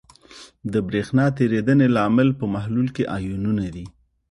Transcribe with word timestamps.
د 0.71 0.73
برېښنا 0.87 1.25
تیریدنې 1.37 1.87
لامل 1.95 2.29
په 2.39 2.45
محلول 2.53 2.87
کې 2.95 3.09
آیونونه 3.17 3.65
دي. 3.75 3.85